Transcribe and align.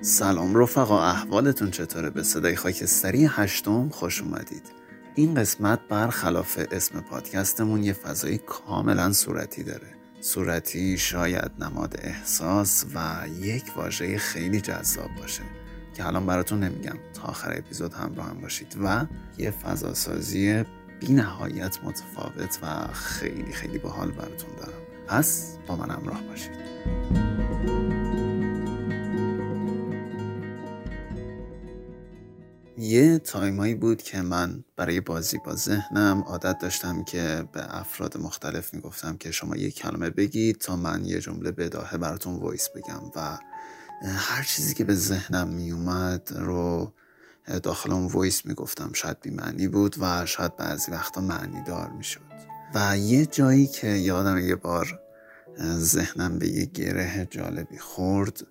سلام 0.00 0.56
رفقا 0.56 1.02
احوالتون 1.02 1.70
چطوره؟ 1.70 2.10
به 2.10 2.22
صدای 2.22 2.56
خاکستری 2.56 3.26
هشتم 3.26 3.88
خوش 3.88 4.22
اومدید. 4.22 4.62
این 5.14 5.34
قسمت 5.34 5.80
برخلاف 5.88 6.58
اسم 6.72 7.00
پادکستمون 7.00 7.82
یه 7.82 7.92
فضای 7.92 8.38
کاملا 8.38 9.12
صورتی 9.12 9.62
داره. 9.62 9.86
صورتی 10.20 10.98
شاید 10.98 11.50
نماد 11.58 12.00
احساس 12.02 12.84
و 12.94 13.26
یک 13.40 13.64
واژه 13.76 14.18
خیلی 14.18 14.60
جذاب 14.60 15.10
باشه 15.20 15.42
که 15.94 16.06
الان 16.06 16.26
براتون 16.26 16.60
نمیگم. 16.60 16.98
تا 17.14 17.22
آخر 17.22 17.58
اپیزود 17.58 17.94
همراه 17.94 18.26
هم 18.26 18.40
باشید 18.40 18.76
و 18.84 19.06
یه 19.38 19.50
فضا 19.50 19.94
سازی 19.94 20.64
بی 21.00 21.12
نهایت 21.12 21.78
متفاوت 21.84 22.58
و 22.62 22.92
خیلی 22.92 23.52
خیلی 23.52 23.78
باحال 23.78 24.10
براتون 24.10 24.50
دارم. 24.58 24.82
پس 25.06 25.56
با 25.66 25.76
من 25.76 25.90
همراه 25.90 26.22
باشید. 26.22 27.37
یه 32.88 33.18
time 33.18 33.55
ایی 33.55 33.74
بود 33.74 34.02
که 34.02 34.22
من 34.22 34.64
برای 34.76 35.00
بازی 35.00 35.38
با 35.44 35.54
ذهنم 35.54 36.24
عادت 36.26 36.58
داشتم 36.58 37.04
که 37.04 37.48
به 37.52 37.76
افراد 37.78 38.18
مختلف 38.18 38.74
می‌گفتم 38.74 39.16
که 39.16 39.30
شما 39.30 39.56
یه 39.56 39.70
کلمه 39.70 40.10
بگید 40.10 40.58
تا 40.58 40.76
من 40.76 41.04
یه 41.04 41.20
جمله 41.20 41.52
بداهه 41.52 41.96
براتون 41.96 42.36
voice 42.36 42.68
بگم 42.68 43.02
و 43.16 43.38
هر 44.02 44.42
چیزی 44.42 44.74
که 44.74 44.84
به 44.84 44.94
ذهنم 44.94 45.48
میومد 45.48 46.28
رو 46.36 46.92
داخل 47.62 47.92
اون 47.92 48.06
voice 48.06 48.46
می‌گفتم. 48.46 48.90
شاید 48.92 49.20
بیمعنی 49.20 49.68
بود 49.68 49.96
و 50.00 50.26
شاید 50.26 50.56
بعضی 50.56 50.92
وقتا 50.92 51.20
معنی 51.20 51.62
دار 51.62 51.90
می‌شد. 51.90 52.20
و 52.74 52.98
یه 52.98 53.26
جایی 53.26 53.66
که 53.66 53.88
یادم 53.88 54.38
یه 54.38 54.56
بار 54.56 55.00
ذهنم 55.78 56.38
به 56.38 56.48
یه 56.48 56.64
گره 56.64 57.28
جالبی 57.30 57.78
خورد 57.78 58.46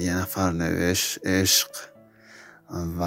یه 0.00 0.16
نفر 0.16 0.52
نوشت 0.52 1.26
عشق. 1.26 1.70
و 2.70 3.02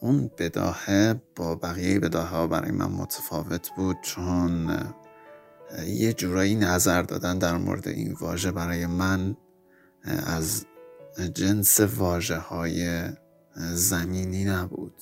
اون 0.00 0.30
بداهه 0.38 1.20
با 1.36 1.54
بقیه 1.54 2.00
بداهه 2.00 2.46
برای 2.46 2.70
من 2.70 2.86
متفاوت 2.86 3.70
بود 3.76 3.96
چون 4.02 4.78
یه 5.86 6.12
جورایی 6.12 6.54
نظر 6.54 7.02
دادن 7.02 7.38
در 7.38 7.56
مورد 7.56 7.88
این 7.88 8.16
واژه 8.20 8.52
برای 8.52 8.86
من 8.86 9.36
از 10.06 10.66
جنس 11.34 11.80
واجه 11.80 12.36
های 12.36 13.08
زمینی 13.74 14.44
نبود. 14.44 14.94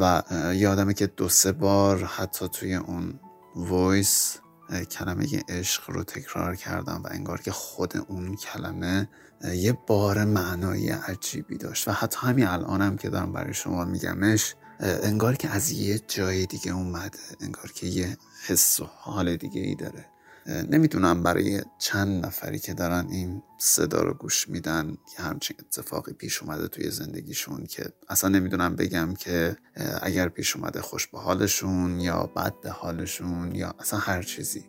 و 0.00 0.22
یادمه 0.54 0.94
که 0.94 1.06
دو 1.06 1.28
سه 1.28 1.52
بار 1.52 2.04
حتی 2.04 2.48
توی 2.48 2.74
اون 2.74 3.20
وایس 3.56 4.38
کلمه 4.90 5.26
عشق 5.48 5.90
رو 5.90 6.04
تکرار 6.04 6.56
کردم 6.56 7.02
و 7.04 7.08
انگار 7.10 7.40
که 7.40 7.52
خود 7.52 7.96
اون 8.08 8.36
کلمه 8.36 9.08
یه 9.54 9.72
بار 9.86 10.24
معنایی 10.24 10.90
عجیبی 10.90 11.58
داشت. 11.58 11.88
و 11.88 11.92
حتی 11.92 12.18
همین 12.20 12.46
الانم 12.46 12.96
که 12.96 13.10
دارم 13.10 13.32
برای 13.32 13.54
شما 13.54 13.84
میگمش 13.84 14.54
انگار 14.80 15.36
که 15.36 15.48
از 15.48 15.70
یه 15.70 15.98
جای 16.08 16.46
دیگه 16.46 16.72
اومده 16.72 17.18
انگار 17.40 17.72
که 17.74 17.86
یه 17.86 18.16
حس 18.46 18.80
و 18.80 18.84
حال 18.84 19.36
دیگه 19.36 19.60
ای 19.60 19.74
داره. 19.74 20.06
نمی‌دونم 20.46 21.22
برای 21.22 21.62
چند 21.78 22.26
نفری 22.26 22.58
که 22.58 22.74
دارن 22.74 23.06
این 23.10 23.42
صدا 23.58 24.02
رو 24.02 24.14
گوش 24.14 24.48
میدن 24.48 24.96
که 25.16 25.22
همچین 25.22 25.56
اتفاقی 25.60 26.12
پیش 26.12 26.42
اومده 26.42 26.68
توی 26.68 26.90
زندگیشون 26.90 27.66
که 27.66 27.92
اصلا 28.08 28.30
نمی‌دونم 28.30 28.76
بگم 28.76 29.14
که 29.14 29.56
اگر 30.02 30.28
پیش 30.28 30.56
اومده 30.56 30.80
خوش 30.80 31.06
به 31.06 31.18
حالشون 31.18 32.00
یا 32.00 32.30
بد 32.36 32.54
به 32.62 32.70
حالشون 32.70 33.54
یا 33.54 33.74
اصلا 33.78 33.98
هر 33.98 34.22
چیزی. 34.22 34.64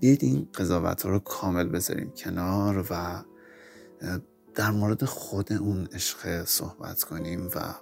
بیاید 0.00 0.24
این 0.24 0.48
قضاوت 0.54 1.06
رو 1.06 1.18
کامل 1.18 1.68
بذاریم 1.68 2.10
کنار 2.10 2.86
و 2.90 3.24
در 4.54 4.70
مورد 4.70 5.04
خود 5.04 5.52
اون 5.52 5.88
عشق 5.92 6.44
صحبت 6.44 7.02
کنیم 7.02 7.46
و 7.54 7.74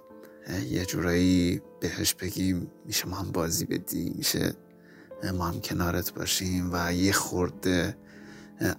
یه 0.69 0.85
جورایی 0.85 1.61
بهش 1.79 2.13
بگیم 2.13 2.71
میشه 2.85 3.07
هم 3.07 3.31
بازی 3.31 3.65
بدی 3.65 4.13
میشه 4.17 4.53
ما 5.31 5.47
هم 5.47 5.61
کنارت 5.61 6.13
باشیم 6.13 6.69
و 6.73 6.93
یه 6.93 7.11
خورده 7.11 7.97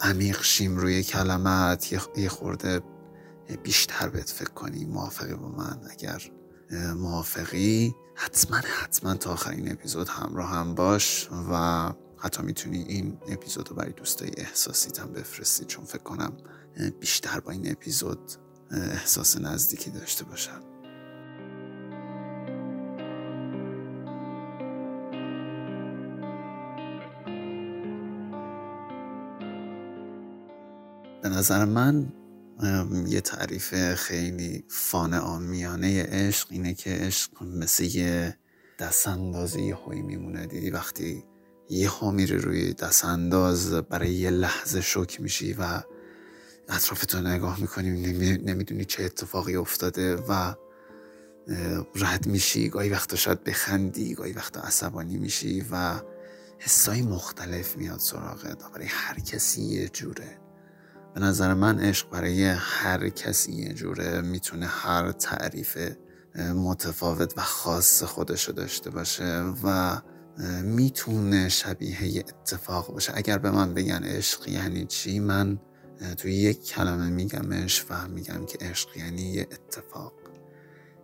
عمیق 0.01 0.43
شیم 0.43 0.77
روی 0.77 1.03
کلمت 1.03 1.93
یه 2.17 2.29
خورده 2.29 2.81
بیشتر 3.63 4.09
بهت 4.09 4.31
فکر 4.31 4.51
کنی 4.51 4.85
موافقی 4.85 5.35
با 5.35 5.49
من. 5.49 5.81
اگر 5.91 6.23
موافقی 6.97 7.95
حتما 8.15 8.57
حتما 8.57 9.15
تا 9.15 9.33
آخرین 9.33 9.73
اپیزود 9.73 10.09
همراه 10.09 10.51
هم 10.51 10.75
باش 10.75 11.29
و 11.51 11.93
حتی 12.19 12.43
می‌تونی 12.43 12.83
این 12.83 13.19
اپیزود 13.29 13.71
رو 13.71 13.77
برای 13.77 13.93
دوستای 13.93 14.31
احساسیت 14.37 15.01
هم 15.01 15.13
بفرستی 15.13 15.65
چون 15.65 15.85
فکر 15.85 16.03
کنم 16.03 16.33
بیشتر 17.01 17.41
با 17.41 17.53
این 17.53 17.71
اپیزود 17.71 18.33
احساس 18.71 19.37
نزدیکی 19.41 19.91
داشته 19.91 20.25
باشم 20.25 20.74
به 31.25 31.31
نظر 31.31 31.65
من 31.65 32.13
یه 33.07 33.21
تعریف 33.21 33.95
خیلی 33.95 34.65
فان 34.69 35.15
آمیانه 35.15 36.03
عشق 36.03 36.49
اینه 36.51 36.75
که 36.75 36.91
عشق 36.91 37.43
مثل 37.43 37.85
یه 37.85 38.39
دستاندازی 38.79 39.63
یه 39.63 39.75
هایی 39.75 40.03
میمونه. 40.03 40.47
دیدی 40.47 40.71
وقتی 40.71 41.25
یه 41.69 41.89
ها 41.89 42.11
میره 42.11 42.37
روی 42.37 42.73
دستانداز 42.73 43.73
برای 43.73 44.13
یه 44.13 44.31
لحظه 44.31 44.81
شک 44.81 45.21
میشی 45.21 45.53
و 45.53 45.83
اطرافتو 46.69 47.21
نگاه 47.21 47.61
می‌کنی 47.61 47.91
نمی‌دونی 48.37 48.85
چه 48.85 49.05
اتفاقی 49.05 49.57
افتاده 49.57 50.17
و 50.17 50.55
رد 51.95 52.27
میشی. 52.27 52.69
گاهی 52.69 52.89
وقتا 52.89 53.17
شاید 53.17 53.45
بخندی 53.45 54.15
گاهی 54.15 54.33
وقتا 54.33 54.61
عصبانی 54.61 55.17
میشی 55.17 55.65
و 55.71 56.01
حسای 56.59 57.03
مختلف 57.03 57.77
میاد 57.77 57.99
سراغت 57.99 58.73
برای 58.73 58.87
هر 58.87 59.21
کسی 59.21 59.63
یه 59.63 59.89
جوره. 59.89 60.44
به 61.15 61.21
نظر 61.21 61.55
من 61.55 61.81
عشق 61.81 62.11
برای 62.11 62.45
هر 62.45 63.09
کسی 63.09 63.53
یه 63.53 63.73
جوره 63.73 64.21
می‌تونه 64.21 64.67
هر 64.67 65.13
تعریف 65.13 65.79
متفاوت 66.55 67.35
و 67.37 67.41
خاص 67.41 68.03
خودشو 68.03 68.53
داشته 68.53 68.91
باشه 68.91 69.43
و 69.65 69.97
می‌تونه 70.63 71.49
شبیه 71.49 72.05
یه 72.05 72.25
اتفاق 72.29 72.93
باشه. 72.93 73.13
اگر 73.17 73.39
به 73.39 73.51
من 73.51 73.75
بگن 73.75 74.05
عشق 74.05 74.49
یعنی 74.49 74.87
چی 74.87 75.21
من 75.21 75.59
توی 76.19 76.33
یک 76.33 76.65
کلمه 76.65 77.11
میگمش 77.11 77.85
و 77.91 78.09
میگم 78.09 78.47
که 78.47 78.59
عشق 78.61 78.97
یعنی 78.97 79.23
یه 79.23 79.49
اتفاق 79.53 80.13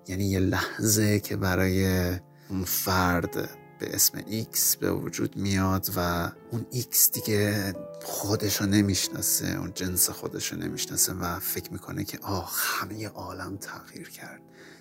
یعنی 0.09 0.25
یه 0.25 0.39
لحظه 0.39 1.21
که 1.21 1.37
برای 1.37 2.11
اون 2.49 2.65
فرد 2.65 3.60
به 3.81 3.95
اسم 3.95 4.19
X 4.21 4.77
به 4.81 4.93
وجود 4.93 5.37
میاد 5.37 5.87
و 5.97 6.31
اون 6.51 6.67
X 6.73 7.11
دیگه 7.13 7.73
خودشو 8.03 8.67
نمی‌شناسه 8.67 9.59
اون 9.59 9.73
جنس 9.75 10.11
خودشو 10.11 10.57
نمی‌شناسه 10.57 11.13
و 11.13 11.39
فکر 11.39 11.73
می‌کنه 11.73 12.05
که 12.05 12.19
آه 12.23 12.53
همه 12.55 13.09
عالم 13.09 13.57
تغییر 13.57 14.11
کرد. 14.11 14.41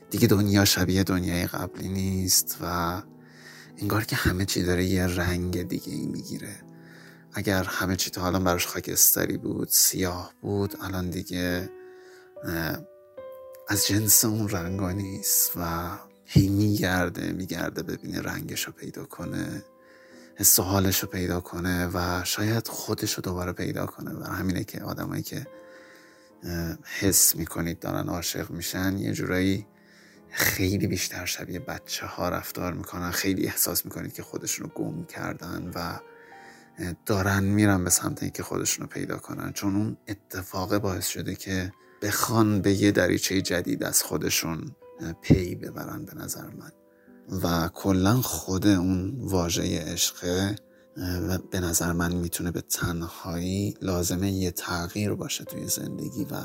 دیگه 0.10 0.28
دنیا 0.28 0.66
شبیه 0.66 1.04
دنیای 1.04 1.48
قبلی 1.48 1.90
نیست 1.90 2.58
و 2.62 3.02
انگار 3.78 4.04
که 4.04 4.16
همه 4.16 4.46
چی 4.46 4.64
داره 4.64 4.86
یه 4.86 5.08
رنگ 5.08 5.64
دیگه 5.64 5.94
ای 5.94 6.08
می‌گیره. 6.08 6.56
اگر 7.34 7.64
همه 7.64 7.96
چی 7.96 8.10
تا 8.10 8.22
حالا 8.22 8.40
براش 8.40 8.68
خاکستری 8.68 9.38
بود 9.38 9.68
سیاه 9.72 10.34
بود 10.42 10.78
الان 10.82 11.10
دیگه 11.10 11.70
از 13.68 13.88
جنس 13.88 14.26
اون 14.26 14.50
رنگا 14.50 14.92
نیست 14.92 15.52
و 15.56 15.90
هی 16.32 16.50
میگرده 16.50 17.32
میگرده 17.32 17.84
ببینه 17.84 18.22
رنگش 18.22 18.64
رو 18.64 18.74
پیدا 18.74 19.06
کنه 19.06 19.64
حس 20.36 20.60
حالش 20.60 21.00
رو 21.00 21.10
پیدا 21.10 21.40
کنه 21.40 21.90
و 21.94 22.24
شاید 22.24 22.68
خودش 22.68 23.14
رو 23.14 23.22
دوباره 23.22 23.52
پیدا 23.52 23.86
کنه. 23.86 24.12
و 24.12 24.24
همینه 24.24 24.64
که 24.64 24.84
آدمایی 24.84 25.24
که 25.24 25.48
حس 27.00 27.36
می‌کنید 27.36 27.80
دارن 27.80 28.10
عاشق 28.10 28.52
میشن 28.52 28.98
یه 28.98 29.14
جورایی 29.14 29.68
خیلی 30.30 30.88
بیشتر 30.88 31.26
شبیه 31.26 31.60
بچه 31.60 32.06
ها 32.06 32.30
رفتار 32.30 32.74
می‌کنن. 32.74 33.12
خیلی 33.12 33.46
احساس 33.46 33.86
می‌کنید 33.86 34.14
که 34.14 34.24
خودشون 34.24 34.70
رو 34.70 34.84
گم 34.84 35.06
کردن 35.06 35.72
و 35.76 36.00
دارن 37.06 37.44
میرن 37.44 37.84
به 37.84 37.90
سمت 37.90 38.24
اینکه 38.24 38.44
خودشون 38.44 38.86
رو 38.86 38.90
پیدا 38.92 39.18
کنن. 39.18 39.54
چون 39.54 39.76
اون 39.76 39.98
اتفاق 40.08 40.78
باعث 40.78 41.08
شده 41.08 41.36
که 41.36 41.74
بخوان 42.02 42.62
به 42.62 42.74
یه 42.74 42.92
دریچه 42.92 43.42
جدید 43.42 43.84
از 43.84 44.04
خودشون 44.04 44.76
پی 45.22 45.56
ببرن 45.56 46.06
به 46.06 46.14
نظر 46.16 46.48
من. 46.50 46.72
و 47.44 47.70
کلا 47.74 48.22
خود 48.22 48.68
اون 48.68 49.18
واژه 49.20 49.82
عشقه 49.82 50.56
به 51.52 51.60
نظر 51.60 51.94
من 51.94 52.16
می‌تونه 52.16 52.52
به 52.52 52.62
تنهایی 52.62 53.78
لازمه 53.82 54.32
یه 54.32 54.52
تغییر 54.52 55.14
باشه 55.14 55.44
توی 55.44 55.68
زندگی 55.68 56.24
و 56.24 56.36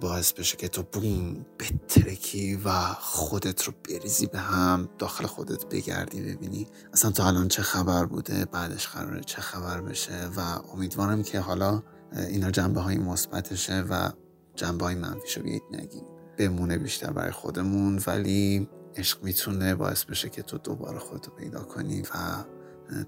باعث 0.00 0.32
بشه 0.32 0.56
که 0.56 0.68
تو 0.68 0.82
بوم 0.82 1.46
بترکی 1.58 2.60
و 2.64 2.70
خودت 3.00 3.62
رو 3.62 3.72
بریزی 3.88 4.26
به 4.26 4.38
هم 4.38 4.88
داخل 4.98 5.26
خودت 5.26 5.66
بگردی 5.66 6.22
ببینی 6.22 6.66
اصلا 6.92 7.10
تا 7.10 7.26
الان 7.26 7.48
چه 7.48 7.62
خبر 7.62 8.04
بوده 8.06 8.44
بعدش 8.44 8.88
قراره 8.88 9.20
چه 9.20 9.40
خبر 9.40 9.80
بشه 9.80 10.26
و 10.36 10.40
امیدوارم 10.72 11.22
که 11.22 11.40
حالا 11.40 11.82
اینا 12.28 12.50
جنبه 12.50 12.80
های 12.80 12.98
مثبتشه 12.98 13.80
و 13.90 14.10
جنبه 14.54 14.84
های 14.84 14.94
منفیشو 14.94 15.42
بیایید 15.42 15.62
نگیم 15.70 16.13
بمونه 16.38 16.78
بیشتر 16.78 17.12
برای 17.12 17.30
خودمون 17.30 18.02
ولی 18.06 18.68
عشق 18.96 19.24
می‌تونه 19.24 19.74
باعث 19.74 20.04
بشه 20.04 20.28
که 20.28 20.42
تو 20.42 20.58
دوباره 20.58 20.98
خودتو 20.98 21.30
پیدا 21.30 21.60
کنی 21.60 22.00
و 22.02 22.44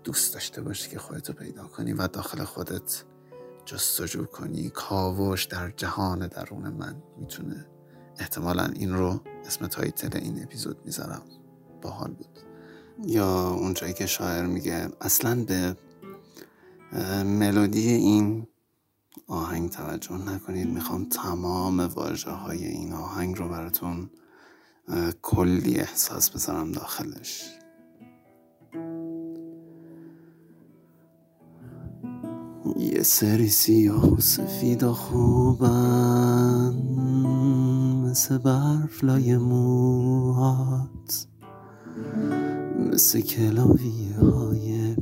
دوست 0.05 0.35
داشته 0.35 0.63
باشی 0.63 0.91
که 0.91 0.99
خودتو 0.99 1.33
پیدا 1.33 1.65
کنی 1.65 1.93
و 1.93 2.09
داخل 2.09 2.45
خودت 2.45 3.05
جستجو 3.65 4.25
کنی. 4.25 4.71
کاوش 4.71 5.45
در 5.45 5.71
جهان 5.71 6.27
درون 6.27 6.69
من 6.69 7.03
می‌تونه 7.19 7.67
احتمالا 8.19 8.65
این 8.65 8.95
رو 8.95 9.21
اسم 9.47 9.67
تایتل 9.67 10.19
این 10.19 10.43
اپیزود 10.43 10.79
می‌ذارم. 10.85 11.23
باحال 11.83 12.13
بود. 12.13 12.39
یا 13.07 13.49
اونجایی 13.49 13.93
که 13.93 14.07
شاعر 14.07 14.47
میگه 14.47 14.89
اصلا 15.01 15.45
به 15.45 15.77
ملودی 17.25 17.89
این 17.89 18.47
آهنگ 19.27 19.71
توجه 19.71 20.33
نکنید. 20.33 20.69
می‌خوام 20.69 21.05
تمام 21.05 21.81
واجه 21.81 22.31
های 22.31 22.67
این 22.67 22.93
آهنگ 22.93 23.39
رو 23.39 23.49
براتون 23.49 24.11
کلی 25.23 25.77
احساس 25.77 26.31
بذارم 26.31 26.73
داخلش. 26.73 27.43
یه 32.77 33.03
سری 33.03 33.49
سیاه 33.49 34.13
و 34.13 34.21
سفید 34.21 34.83
و 34.83 34.93
خوبن 34.93 36.75
مثل 38.05 38.39
برف 38.39 39.05
لای 39.05 39.37
موهات 39.37 41.27
مثل 42.93 43.21
کلاویه 43.21 44.17
های 44.17 44.97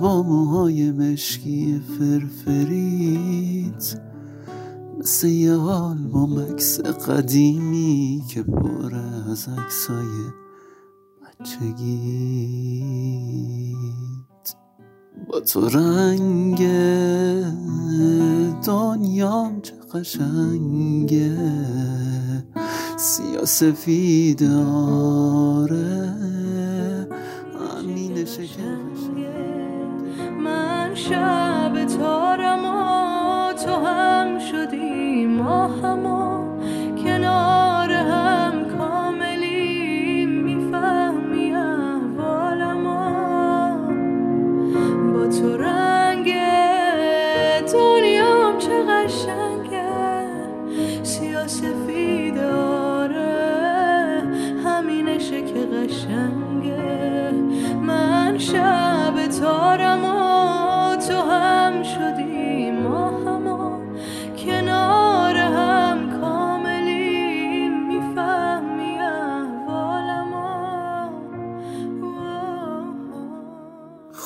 با 0.00 0.22
موهای 0.22 0.92
مشکی 0.92 1.82
فرفرید 1.98 2.92
مثل 5.00 5.28
یه 5.28 5.54
آلبوم 5.54 6.38
عکس 6.38 6.80
قدیمی 6.80 8.22
که 8.28 8.42
پر 8.42 8.94
از 9.30 9.48
عکسای 9.48 10.06
بچگیت 11.22 12.62
با 15.26 15.40
تو 15.40 15.68
رنگ 15.68 16.58
دنیام 18.66 19.60
چه 19.60 19.72
قشنگه. 19.94 21.36
سیاه 22.96 23.44
سفید 23.44 24.42
آره. 24.42 26.14
امین 27.78 28.24
من 30.44 30.94
شب 30.94 31.84
تارم 31.84 32.64
و 32.64 33.52
تو 33.52 33.86
هم 33.86 34.38
شدی 34.38 35.26
ما 35.26 35.68
هما 35.68 36.21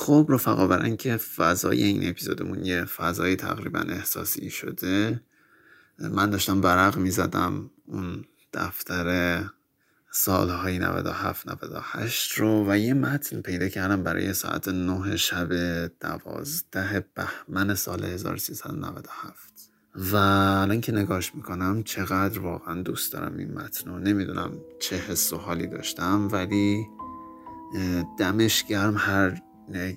خب 0.06 0.26
رفقا 0.28 0.66
برای 0.66 0.86
اینکه 0.86 1.16
فضای 1.16 1.82
این 1.82 2.08
اپیزودمون 2.08 2.64
یه 2.64 2.84
فضای 2.84 3.36
تقریبا 3.36 3.78
احساسی 3.78 4.50
شده 4.50 5.20
من 5.98 6.30
داشتم 6.30 6.60
برق 6.60 6.96
می‌زدم 6.96 7.70
اون 7.86 8.24
دفتر 8.52 9.40
سالهای 10.10 10.78
97 10.78 11.48
98 11.48 12.32
رو 12.32 12.70
و 12.70 12.78
یه 12.78 12.94
متن 12.94 13.40
پیدا 13.40 13.68
کردم 13.68 14.02
برای 14.02 14.32
ساعت 14.32 14.68
9 14.68 15.16
شب 15.16 15.48
12 15.86 17.06
بهمن 17.14 17.74
سال 17.74 18.04
1397 18.04 19.70
و 19.94 20.16
الان 20.16 20.80
که 20.80 20.92
نگاش 20.92 21.34
می‌کنم 21.34 21.82
چقدر 21.82 22.38
واقعا 22.38 22.82
دوست 22.82 23.12
دارم 23.12 23.36
این 23.36 23.54
متن 23.54 23.90
رو. 23.90 23.98
نمی‌دونم 23.98 24.52
چه 24.80 24.96
حس 24.96 25.32
و 25.32 25.36
حالی 25.36 25.66
داشتم 25.66 26.28
ولی 26.32 26.86
دمش 28.18 28.64
گرم 28.64 28.96
هر 28.96 29.42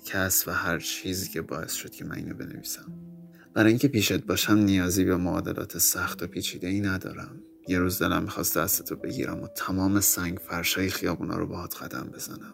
کس 0.06 0.48
و 0.48 0.52
هر 0.52 0.80
چیزی 0.80 1.30
که 1.30 1.42
باعث 1.42 1.74
شد 1.74 1.90
که 1.90 2.06
من 2.06 2.16
اینو 2.16 2.36
بنویسم. 2.36 2.94
برای 3.54 3.70
اینکه 3.70 3.88
پیشت 3.88 4.26
باشم 4.26 4.58
نیازی 4.58 5.06
به 5.06 5.18
معادلات 5.18 5.78
سخت 5.78 6.24
و 6.24 6.28
پیچیده 6.28 6.68
ای 6.68 6.82
ندارم. 6.82 7.42
یه 7.68 7.80
روز 7.80 8.00
دلم 8.00 8.24
می‌خواست 8.24 8.58
دستتو 8.58 8.96
بگیرم 8.96 9.44
و 9.44 9.48
تمام 9.48 10.00
سنگ 10.00 10.38
فرشای 10.38 10.90
خیابونا 10.90 11.38
رو 11.38 11.48
باهات 11.48 11.84
قدم 11.84 12.10
بزنم. 12.14 12.54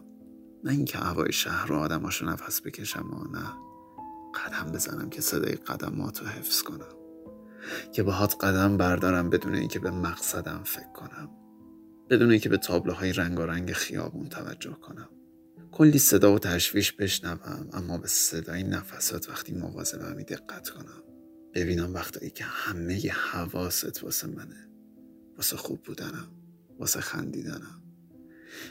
نه 0.64 0.72
اینکه 0.72 0.98
هوای 0.98 1.32
شهر 1.32 1.72
و 1.72 1.76
آدماشو 1.76 2.26
نفس 2.26 2.60
بکشم 2.62 3.10
و 3.10 3.36
نه 3.36 3.52
قدم 4.34 4.72
بزنم 4.72 5.10
که 5.10 5.20
صدای 5.20 5.52
قدماتو 5.52 6.26
حفظ 6.26 6.62
کنم. 6.62 6.96
که 7.92 8.02
باهات 8.02 8.44
قدم 8.44 8.76
بردارم 8.76 9.30
بدون 9.30 9.54
اینکه 9.54 9.78
به 9.78 9.90
مقصدم 9.90 10.60
فکر 10.64 10.92
کنم. 10.94 11.30
بدون 12.10 12.30
اینکه 12.30 12.48
به 12.48 12.56
تابلوهای 12.56 13.12
رنگارنگ 13.12 13.72
خیابون 13.72 14.28
توجه 14.28 14.76
کنم. 14.82 15.08
کلی 15.72 15.98
صدا 15.98 16.32
و 16.32 16.38
تشویش 16.38 16.92
بشنوم 16.92 17.68
اما 17.72 17.98
به 17.98 18.08
صدای 18.08 18.62
نفسات 18.62 19.28
وقتی 19.28 19.52
مواظبمی 19.52 20.24
دقت 20.24 20.68
کنم 20.68 21.02
ببینم 21.54 21.94
وقتایی 21.94 22.30
که 22.30 22.44
همه 22.44 23.10
حواست 23.10 24.04
واسه 24.04 24.26
منه. 24.26 24.68
واسه 25.36 25.56
خوب 25.56 25.82
بودنم 25.82 26.28
واسه 26.78 27.00
خندیدنم. 27.00 27.82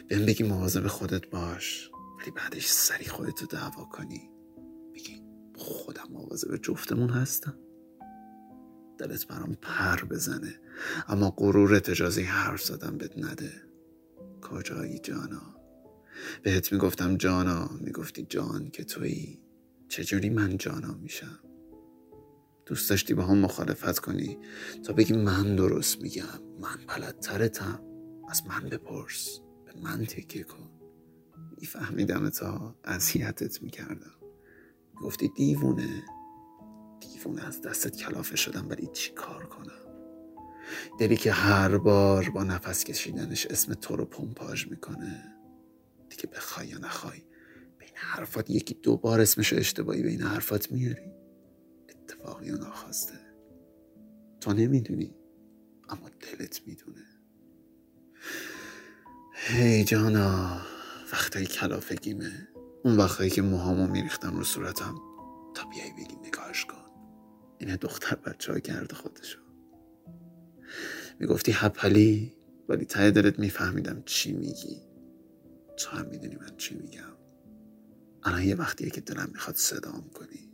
بهم 0.07 0.25
بگی 0.25 0.43
مواظب 0.43 0.87
خودت 0.87 1.27
باش 1.27 1.91
ولی 2.21 2.31
بعدش 2.31 2.67
سری 2.67 3.05
خودتو 3.05 3.45
دعوا 3.45 3.85
کنی. 3.85 4.29
بگی 4.93 5.21
خودم 5.55 6.07
مواظب 6.09 6.55
جفتمون 6.55 7.09
هستم. 7.09 7.57
دلت 8.97 9.27
برام 9.27 9.57
پر 9.61 10.05
بزنه 10.05 10.59
اما 11.07 11.29
غرورت 11.37 11.89
اجازه 11.89 12.21
حرف 12.21 12.63
زدن 12.63 12.97
بد 12.97 13.19
نده. 13.19 13.51
کجایی 14.41 14.99
جانا؟ 14.99 15.55
بهت 16.43 16.73
می‌گفتم 16.73 17.17
جانا. 17.17 17.69
می‌گفتی 17.81 18.25
جان 18.29 18.69
که 18.69 18.83
تویی. 18.83 19.39
چجوری 19.87 20.29
من 20.29 20.57
جانا 20.57 20.93
میشم؟ 20.93 21.39
دوست 22.65 22.89
داشتی 22.89 23.13
با 23.13 23.23
هم 23.23 23.37
مخالفت 23.37 23.99
کنی؟ 23.99 24.37
تا 24.83 24.93
بگی 24.93 25.13
من 25.13 25.55
درست 25.55 26.01
میگم. 26.01 26.41
من 26.61 26.77
بلدترتم. 26.87 27.81
از 28.29 28.43
من 28.47 28.69
بپرس. 28.69 29.39
به 29.65 29.81
من 29.81 30.05
تکیه 30.05 30.43
کن. 30.43 30.69
میفهمیدم 31.57 32.29
تا 32.29 32.75
اذیتت 32.83 33.61
می‌کردم. 33.61 34.15
گفتی 35.01 35.27
دیوونه. 35.35 36.03
دیوونه 36.99 37.47
از 37.47 37.61
دستت 37.61 37.95
کلافه 37.95 38.35
شدم 38.35 38.69
ولی 38.69 38.89
چی 38.93 39.13
کار 39.13 39.45
کنم؟ 39.45 39.71
دلی 40.99 41.17
که 41.17 41.31
هر 41.31 41.77
بار 41.77 42.29
با 42.29 42.43
نفس 42.43 42.83
کشیدنش 42.83 43.45
اسم 43.45 43.73
تو 43.73 43.95
رو 43.95 44.05
پمپاژ 44.05 44.67
می‌کنه. 44.67 45.34
دیگه 46.15 46.29
بخوای 46.35 46.67
یا 46.67 46.77
نخوای. 46.77 47.19
بین 47.77 47.89
حرفات 47.95 48.49
یکی 48.49 48.73
دو 48.73 48.97
بار 48.97 49.21
اسمش 49.21 49.53
اشتباهی 49.53 50.03
بین 50.03 50.21
حرفات 50.21 50.71
میاری. 50.71 51.11
اتفاقی 51.89 52.51
و 52.51 52.57
ناخواسته. 52.57 53.13
تو 54.41 54.53
نمی‌دونی 54.53 55.15
اما 55.89 56.09
دلت 56.09 56.61
می‌دونه. 56.67 57.05
هی 59.33 59.83
جانا 59.83 60.61
وقتایی 61.13 61.45
کلافگیمه. 61.45 62.47
اون 62.83 62.97
وقتایی 62.97 63.29
که 63.29 63.41
موهامو 63.41 63.87
میریختم 63.87 64.37
رو 64.37 64.43
صورتم. 64.43 64.95
تا 65.55 65.69
بیای 65.69 65.91
بگی 65.91 66.15
نگاهش 66.27 66.65
کن. 66.65 66.85
اینه 67.59 67.77
دختر 67.77 68.15
بچه 68.15 68.53
ها 68.53 68.59
کرده 68.59 68.95
خودشو. 68.95 69.39
می‌گفتی 71.19 71.51
هپلی 71.55 72.35
ولی 72.69 72.85
ته 72.85 73.11
دلت 73.11 73.39
میفهمیدم 73.39 74.03
چی 74.05 74.33
میگی. 74.33 74.94
تو 75.77 75.97
هم 75.97 76.05
می‌دونی 76.05 76.35
من 76.35 76.57
چی 76.57 76.75
میگم. 76.75 77.15
الان 78.23 78.43
یه 78.43 78.55
وقتیه 78.55 78.89
که 78.89 79.01
دلم 79.01 79.29
می‌خواد 79.33 79.55
صدام 79.55 80.09
کنی. 80.13 80.51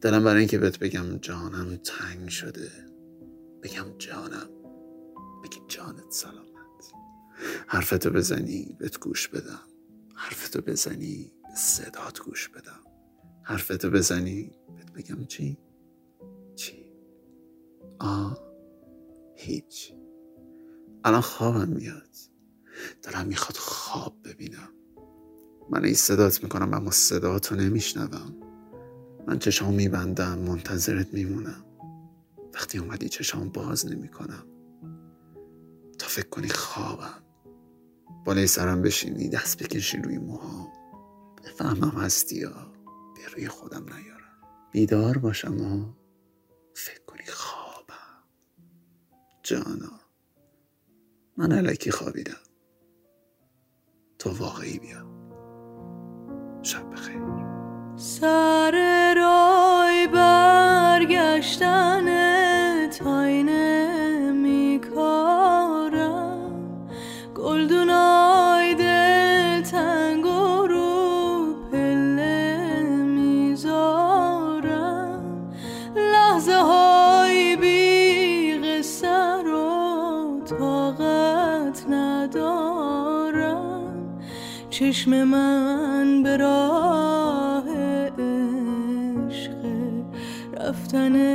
دلم 0.00 0.24
برای 0.24 0.38
اینکه 0.38 0.58
بهت 0.58 0.78
بگم 0.78 1.18
جانم 1.18 1.76
تنگ 1.76 2.28
شده. 2.28 2.70
بگم 3.62 3.98
جانم. 3.98 4.50
بگی 5.44 5.60
جانت 5.68 6.10
سلامت. 6.10 6.92
حرفتو 7.66 8.10
بزنی 8.10 8.76
بهت 8.78 8.98
گوش 8.98 9.28
بدم. 9.28 9.60
حرفتو 10.14 10.60
بزنی 10.60 11.32
به 11.42 11.54
صدات 11.56 12.20
گوش 12.20 12.48
بدم. 12.48 12.80
حرفتو 13.42 13.90
بزنی 13.90 14.52
بهت 14.76 14.92
بگم 14.92 15.24
چی؟ 15.24 15.58
چی؟ 16.56 16.92
آ 18.00 18.34
هیچ. 19.36 19.94
الان 21.04 21.20
خوابم 21.20 21.68
میاد. 21.68 22.16
دلم 23.02 23.26
می‌خواد 23.26 23.56
خواب 23.56 24.16
ببینم. 24.24 24.68
من 25.70 25.84
این 25.84 25.94
صدات 25.94 26.42
می‌کنم 26.42 26.74
اما 26.74 26.90
صداتو 26.90 27.54
نمیشنوم. 27.54 28.36
من 29.26 29.38
چشام 29.38 29.74
میبندم 29.74 30.38
منتظرت 30.38 31.14
میمونم. 31.14 31.64
وقتی 32.54 32.78
اومدی 32.78 33.08
چشام 33.08 33.48
باز 33.48 33.86
نمی‌کنم. 33.86 34.46
تا 35.98 36.06
فکر 36.06 36.28
کنی 36.28 36.48
خوابم. 36.48 37.22
بالای 38.24 38.46
سرم 38.46 38.82
بشینی 38.82 39.28
دست 39.28 39.62
بکشی 39.62 39.98
روی 39.98 40.18
موهام. 40.18 40.68
بفهمم 41.44 42.00
هستی 42.00 42.42
ها 42.42 42.72
به 43.14 43.28
روی 43.34 43.48
خودم 43.48 43.84
نیارم. 43.94 44.42
بیدار 44.72 45.18
باشم 45.18 45.60
و 45.60 45.92
فکر 46.74 47.04
کنی 47.06 47.26
خوابم. 47.26 48.24
جانا. 49.42 50.00
من 51.36 51.52
علکی 51.52 51.90
خوابیدم. 51.90 52.36
تو 54.20 54.30
واقعی 54.30 54.78
بیا 54.78 55.06
شب 56.62 56.90
بخیر. 56.90 57.22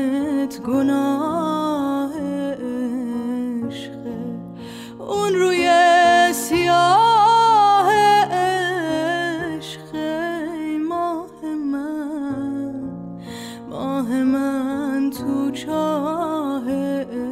رفتنت 0.06 0.62
گناه 0.62 2.14
عشق. 2.54 4.00
اون 5.00 5.34
روی 5.34 5.70
سیاه 6.34 7.92
عشق. 8.32 9.96
ماه 10.90 11.46
من 11.46 12.82
ماه 13.70 14.24
من 14.24 15.10
تو 15.10 15.52
چاه 15.52 16.70
عشق. 16.72 17.26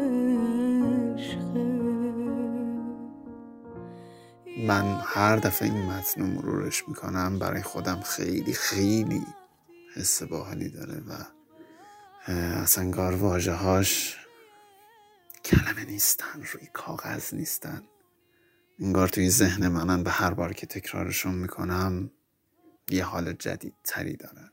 من 4.68 5.02
هر 5.06 5.36
دفعه 5.38 5.70
این 5.70 5.86
متن 5.86 6.22
رو 6.22 6.28
مرورش 6.28 6.88
می‌کنم 6.88 7.40
برای 7.40 7.62
خودم 7.62 8.00
خیلی 8.02 8.54
خیلی 8.54 9.22
حس 9.96 10.24
باحالی 10.24 10.70
داره 10.70 10.98
و 10.98 11.12
اصلا 12.28 12.84
انگار 12.84 13.16
واجه 13.16 13.54
هاش 13.54 14.18
کلمه 15.46 15.86
نیستن 15.86 16.44
روی 16.54 16.68
کاغذ 16.74 17.34
نیستن. 17.34 17.84
انگار 18.80 19.08
توی 19.08 19.30
ذهن 19.30 19.68
منن 19.68 20.04
به 20.04 20.12
هر 20.12 20.34
بار 20.34 20.54
که 20.54 20.68
تکرارشون 20.68 21.36
می‌کنم 21.36 22.12
یه 22.90 23.04
حال 23.04 23.34
جدید 23.34 23.74
تری 23.84 24.16
دارن. 24.16 24.50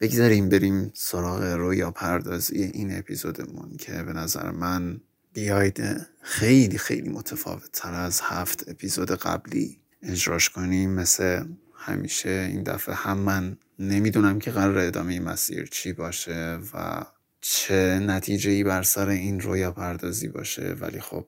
بگذاریم 0.00 0.48
بریم 0.48 0.90
سراغ 0.94 1.42
رویا 1.42 1.90
پردازی 1.90 2.62
این 2.62 2.98
اپیزودمون 2.98 3.76
که 3.76 3.92
به 3.92 4.12
نظر 4.12 4.50
من 4.50 5.00
بیاید 5.32 6.06
خیلی 6.22 6.78
خیلی 6.78 7.08
متفاوت 7.08 7.72
تر 7.72 7.94
از 7.94 8.20
هفت 8.20 8.68
اپیزود 8.68 9.10
قبلی 9.10 9.80
اجراش 10.02 10.50
کنیم 10.50 10.90
مثل 10.90 11.44
همیشه 11.84 12.48
این 12.52 12.62
دفعه 12.62 12.94
هم 12.94 13.18
من 13.18 13.56
نمی‌دونم 13.78 14.38
که 14.38 14.50
قرار 14.50 14.78
ادامه 14.78 15.12
این 15.12 15.22
مسیر 15.22 15.66
چی 15.66 15.92
باشه 15.92 16.58
و 16.74 17.04
چه 17.40 18.00
نتیجه 18.06 18.50
ای 18.50 18.64
بر 18.64 18.82
سر 18.82 19.08
این 19.08 19.40
رویا 19.40 19.72
پردازی 19.72 20.28
باشه. 20.28 20.76
ولی 20.80 21.00
خب 21.00 21.26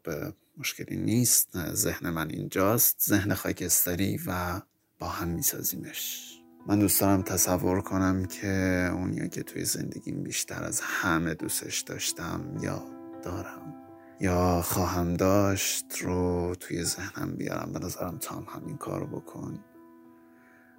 مشکلی 0.59 0.97
نیست. 0.97 1.73
ذهن 1.73 2.11
من 2.11 2.31
اینجاست. 2.31 2.97
ذهن 3.09 3.35
خاکستری 3.35 4.21
و 4.27 4.61
با 4.99 5.09
هم 5.09 5.29
میسازیمش. 5.29 6.33
من 6.69 6.79
دوست 6.79 7.01
دارم 7.01 7.23
تصور 7.23 7.81
کنم 7.81 8.25
که 8.25 8.91
اونیا 8.95 9.27
که 9.27 9.43
توی 9.43 9.65
زندگیم 9.65 10.23
بیشتر 10.23 10.65
از 10.65 10.81
همه 10.81 11.35
دوستش 11.35 11.81
داشتم 11.81 12.59
یا 12.63 12.83
دارم 13.25 13.75
یا 14.21 14.63
خواهم 14.63 15.15
داشت 15.15 15.85
رو 16.01 16.55
توی 16.61 16.85
ذهنم 16.85 17.37
بیارم. 17.37 17.73
به 17.73 17.79
نظرم 17.79 18.19
تو 18.19 18.35
هم 18.35 18.47
همین 18.55 18.77
کار 18.77 19.07
بکن. 19.07 19.65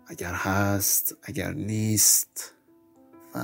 اگر 0.08 0.34
هست 0.34 1.16
اگر 1.24 1.54
نیست 1.54 2.54
و 3.36 3.40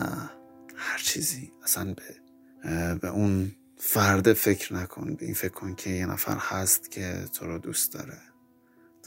هر 0.75 0.97
چیزی. 1.03 1.51
اصلا 1.63 1.93
به 1.93 2.95
به 2.95 3.07
اون 3.07 3.51
فرد 3.77 4.33
فکر 4.33 4.73
نکن. 4.73 5.15
به 5.15 5.25
این 5.25 5.33
فکر 5.33 5.53
کن 5.53 5.75
که 5.75 5.89
یه 5.89 6.05
نفر 6.05 6.37
هست 6.37 6.91
که 6.91 7.25
تو 7.33 7.45
رو 7.45 7.57
دوست 7.57 7.93
داره 7.93 8.21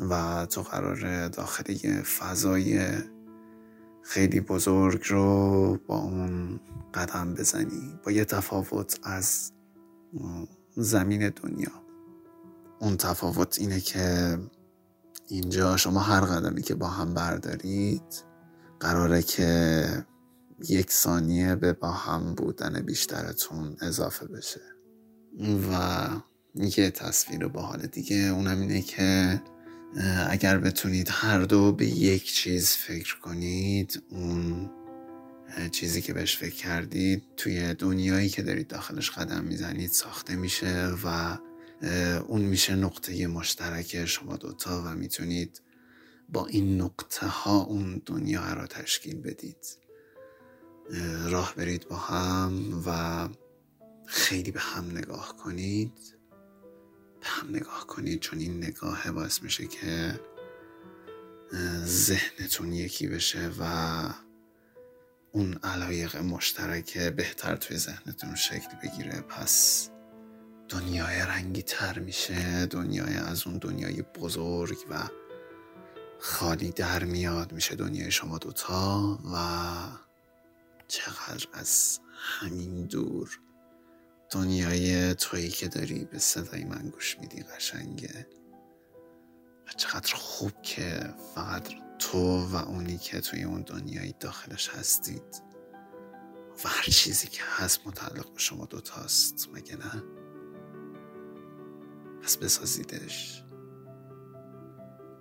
و 0.01 0.47
تو 0.47 0.63
قراره 0.63 1.29
داخل 1.29 1.71
یه 1.71 2.03
فضای 2.03 2.89
خیلی 4.03 4.41
بزرگ 4.41 5.03
رو 5.09 5.79
با 5.87 5.99
اون 5.99 6.61
قدم 6.95 7.35
بزنی 7.35 7.99
با 8.05 8.13
یه 8.13 8.25
تفاوت 8.25 8.99
از 9.03 9.53
زمین 10.77 11.29
دنیا. 11.29 11.83
اون 12.79 12.97
تفاوت 12.97 13.59
اینه 13.61 13.81
که 13.81 14.39
اینجا 15.29 15.77
شما 15.77 16.01
هر 16.01 16.21
قدمی 16.21 16.63
که 16.63 16.75
با 16.75 16.89
هم 16.89 17.15
بردارید 17.15 18.25
قراره 18.81 19.23
که 19.23 19.87
یک 20.69 20.91
ثانیه 20.91 21.55
به 21.55 21.73
با 21.73 21.91
هم 21.91 22.35
بودن 22.35 22.81
بیشترتون 22.81 23.77
اضافه 23.81 24.27
بشه. 24.27 24.61
و 25.73 26.09
یه 26.55 26.91
تصویر 26.91 27.49
باحال 27.49 27.87
دیگه 27.87 28.17
اونم 28.17 28.61
اینه 28.61 28.83
که 28.83 29.43
اگر 30.31 30.59
بتونید 30.59 31.09
هر 31.11 31.41
دو 31.41 31.73
به 31.73 31.87
یک 31.87 32.33
چیز 32.33 32.69
فکر 32.69 33.21
کنید 33.21 34.03
اون 34.11 34.71
چیزی 35.73 36.03
که 36.03 36.13
بهش 36.13 36.37
فکر 36.37 36.55
کردید 36.55 37.23
توی 37.37 37.75
دنیایی 37.75 38.29
که 38.29 38.43
دارید 38.43 38.69
داخلش 38.69 39.11
قدم 39.11 39.45
می‌زنید 39.45 39.91
ساخته 39.91 40.37
میشه 40.37 40.89
و 41.05 41.39
اون 42.27 42.41
میشه 42.41 42.75
نقطه 42.75 43.27
مشترک 43.27 44.05
شما 44.07 44.37
دوتا 44.37 44.83
و 44.87 44.95
می‌تونید 44.95 45.63
با 46.29 46.47
این 46.47 46.81
نقطه 46.81 47.27
ها 47.27 47.57
اون 47.57 48.03
دنیا 48.07 48.53
را 48.53 48.67
تشکیل 48.67 49.21
بدید. 49.21 49.79
اه، 50.91 51.29
راه 51.29 51.55
برید 51.57 51.89
با 51.89 51.97
هم 51.97 52.83
و 52.87 53.29
خیلی 54.07 54.51
به 54.51 54.61
هم 54.61 54.91
نگاه 54.91 55.37
کنید. 55.37 56.17
به 57.21 57.27
هم 57.27 57.49
نگاه 57.51 57.87
کنید 57.87 58.21
چون 58.21 58.39
این 58.39 58.57
نگاه 58.57 59.11
باعث 59.11 59.43
میشه 59.43 59.67
که 59.67 60.21
ذهنتون 61.85 62.73
یکی 62.73 63.07
بشه 63.09 63.51
و 63.61 63.65
اون 65.33 65.55
علایق 65.63 66.17
مشترک 66.17 66.99
بهتر 66.99 67.57
توی 67.57 67.79
ذهنتون 67.79 68.35
شکل 68.35 68.69
بگیره. 68.83 69.21
پس 69.21 69.91
دنیای 70.69 71.19
رنگی 71.19 71.63
تر 71.63 71.99
میشه 71.99 72.67
دنیای 72.67 73.15
از 73.15 73.47
اون 73.47 73.59
دنیای 73.59 74.03
بزرگ 74.03 74.79
و 74.91 75.09
خالی 76.19 76.71
در 76.71 77.05
میاد 77.05 77.53
میشه 77.53 77.75
دنیای 77.75 78.11
شما 78.11 78.39
دوتا 78.39 79.19
و 79.35 79.37
چقدر 80.89 81.47
از 81.53 82.01
همین 82.15 82.87
دور 82.87 83.41
دنیای 84.31 85.15
تویی 85.15 85.49
که 85.49 85.69
داری 85.69 86.05
به 86.05 86.19
صدای 86.19 86.65
من 86.65 86.89
گوش 86.89 87.19
میدی 87.19 87.43
قشنگه 87.43 88.27
و 89.69 89.73
چقدر 89.77 90.15
خوب 90.15 90.63
که 90.63 91.15
فقط 91.35 91.69
تو 91.99 92.47
و 92.47 92.57
اونی 92.57 92.99
که 92.99 93.21
توی 93.21 93.43
اون 93.43 93.63
دنیای 93.63 94.15
داخلش 94.21 94.69
هستید 94.69 95.43
و 96.65 96.69
هر 96.69 96.85
چیزی 96.85 97.29
که 97.29 97.43
هست 97.57 97.87
متعلق 97.87 98.33
به 98.33 98.39
شما 98.39 98.67
دوتاست 98.67 99.49
مگه 99.53 99.77
نه؟ 99.77 100.26
پس 102.27 102.37
بسازیدش. 102.37 103.45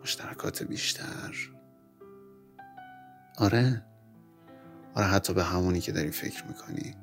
مشترکات 0.02 0.64
بیشتر. 0.64 1.36
آره. 3.38 3.86
آره 4.96 5.06
حتی 5.06 5.34
به 5.34 5.44
همونی 5.44 5.82
که 5.82 5.92
داری 5.92 6.12
فکر 6.12 6.46
می‌کنی. 6.46 6.96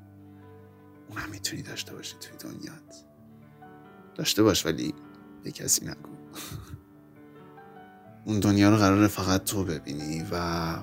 اون 1.08 1.18
هم 1.18 1.30
می‌تونی 1.30 1.62
داشته 1.62 1.94
باشی 1.94 2.16
توی 2.20 2.36
دنیات. 2.36 3.04
داشته 4.14 4.42
باش 4.42 4.66
ولی 4.66 4.94
به 5.44 5.52
کسی 5.52 5.86
نگو. 5.86 6.10
اون 8.26 8.40
دنیا 8.40 8.70
رو 8.70 8.76
قراره 8.76 9.06
فقط 9.06 9.44
تو 9.44 9.64
ببینی 9.64 10.26
و 10.32 10.76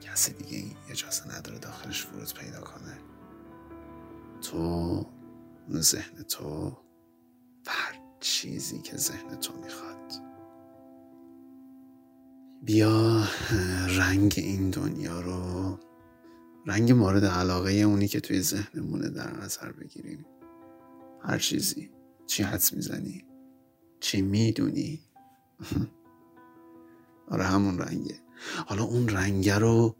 کسی 0.00 0.32
دیگه 0.32 0.76
اجازه 0.88 1.38
نداره 1.38 1.58
داخلش 1.58 2.02
فرود 2.02 2.34
پیدا 2.34 2.60
کنه. 2.60 2.98
تو 4.42 5.06
ذهن 5.70 6.22
تو 6.22 6.76
هر 7.66 8.05
چیزی 8.26 8.78
که 8.78 8.96
ذهن 8.96 9.36
تو 9.36 9.52
می‌خواد. 9.64 10.12
بیا 12.62 13.24
رنگ 13.98 14.34
این 14.36 14.70
دنیا 14.70 15.20
رو 15.20 15.78
رنگ 16.66 16.92
مورد 16.92 17.24
علاقه 17.24 17.72
اونی 17.72 18.08
که 18.08 18.20
توی 18.20 18.40
ذهنمونه 18.40 19.08
در 19.08 19.36
نظر 19.36 19.72
بگیریم. 19.72 20.26
هر 21.22 21.38
چیزی. 21.38 21.90
چی 22.26 22.42
حدس 22.42 22.72
می‌زنی؟ 22.72 23.24
چی 24.00 24.22
می‌دونی؟ 24.22 25.00
آره 27.30 27.44
همون 27.44 27.78
رنگه. 27.78 28.20
حالا 28.66 28.84
اون 28.84 29.08
رنگه 29.08 29.58
رو 29.58 29.96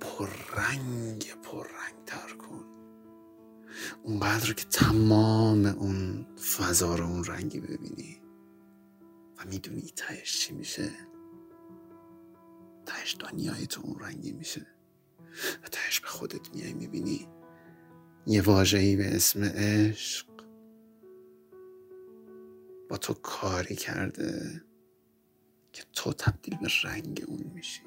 پررنگ 0.00 1.34
پررنگ 1.42 2.04
تر 2.06 2.36
کن. 2.36 2.64
اونقدر 4.02 4.52
که 4.52 4.64
تمام 4.64 5.66
اون 5.66 6.26
فضا 6.36 6.94
رو 6.94 7.04
اون 7.04 7.24
رنگی 7.24 7.60
ببینی 7.60 8.22
و 9.38 9.44
می‌دونی 9.50 9.92
تهش 9.96 10.38
چی 10.38 10.54
میشه. 10.54 10.90
تهش 12.86 13.16
دنیای 13.20 13.66
تو 13.66 13.80
اون 13.84 14.00
رنگی 14.00 14.32
میشه. 14.32 14.66
و 15.64 15.68
تهش 15.68 16.00
به 16.00 16.06
خودت 16.06 16.54
میای 16.54 16.72
می‌بینی. 16.72 17.28
یه 18.26 18.42
واجهی 18.42 18.96
به 18.96 19.16
اسم 19.16 19.44
عشق 19.44 20.26
با 22.88 22.96
تو 22.96 23.14
کاری 23.14 23.76
کرده 23.76 24.62
که 25.72 25.84
تو 25.92 26.12
تبدیل 26.12 26.58
به 26.58 26.68
رنگ 26.84 27.24
اون 27.26 27.50
میشی. 27.54 27.82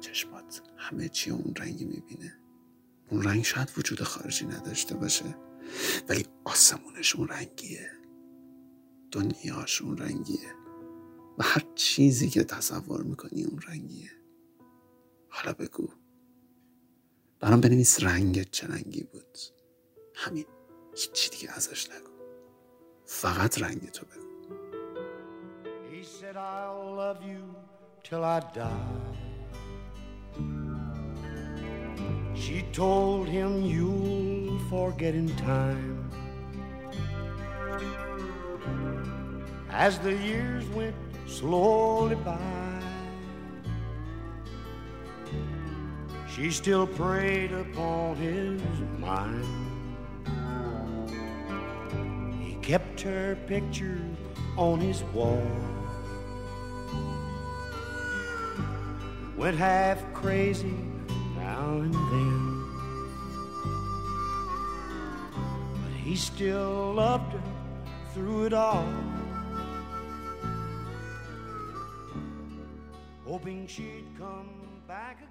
چشمات 0.00 0.62
همه 0.76 1.08
چی 1.08 1.30
اون 1.30 1.54
رنگی 1.56 1.84
می‌بینه. 1.84 2.38
اون 3.10 3.22
رنگ 3.22 3.42
شاید 3.44 3.72
وجود 3.78 4.02
خارجی 4.02 4.46
نداشته 4.46 4.94
باشه. 4.94 5.34
ولی 6.08 6.26
آسمونش 6.44 7.16
اون 7.16 7.28
رنگیه. 7.28 7.90
دنیاش 9.12 9.82
اون 9.82 9.98
رنگیه. 9.98 10.54
و 11.38 11.42
هر 11.42 11.62
چیزی 11.74 12.28
که 12.28 12.44
تصور 12.44 13.02
می‌کنی 13.02 13.44
اون 13.44 13.60
رنگیه. 13.68 14.10
حالا 15.28 15.52
بگو. 15.52 15.88
برام 17.40 17.60
بنویس 17.60 18.02
رنگت 18.02 18.50
چه 18.50 18.66
رنگی 18.66 19.02
بود. 19.02 19.38
همین. 20.14 20.46
هیچی 20.96 21.30
دیگه 21.30 21.52
ازش 21.52 21.90
نگو. 21.90 22.10
فقط 23.04 23.62
رنگ 23.62 23.90
تو 23.90 24.06
بگو. 24.06 24.24
He 25.90 26.04
said, 26.04 26.36
I'll 26.36 26.94
love 27.02 27.22
you 27.22 27.42
till 28.02 28.24
I 28.24 28.40
die. 28.54 29.13
She 32.44 32.60
told 32.72 33.26
him, 33.26 33.62
You'll 33.62 34.58
forget 34.68 35.14
in 35.14 35.34
time. 35.36 36.10
As 39.70 39.98
the 40.00 40.14
years 40.14 40.68
went 40.76 40.94
slowly 41.26 42.16
by, 42.16 42.82
she 46.36 46.50
still 46.50 46.86
preyed 46.86 47.50
upon 47.50 48.16
his 48.16 48.60
mind. 48.98 49.46
He 52.42 52.56
kept 52.56 53.00
her 53.00 53.38
picture 53.46 54.02
on 54.58 54.80
his 54.80 55.02
wall. 55.14 55.50
Went 59.34 59.56
half 59.56 60.04
crazy 60.12 60.76
now 61.44 61.76
and 61.78 61.94
then. 61.94 62.33
He 66.04 66.14
still 66.14 66.92
loved 66.92 67.32
her 67.32 67.42
through 68.12 68.44
it 68.44 68.52
all. 68.52 68.86
Hoping 73.24 73.66
she'd 73.66 74.04
come 74.18 74.50
back. 74.86 75.23